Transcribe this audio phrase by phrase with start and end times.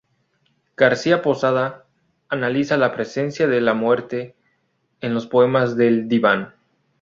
[0.77, 1.85] García-Posada
[2.27, 4.35] analiza la presencia de la muerte
[4.99, 6.55] en los poemas del "Diván".